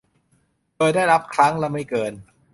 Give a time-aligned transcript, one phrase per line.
[0.77, 2.13] โดยได้รับครั้งละไม่เกิน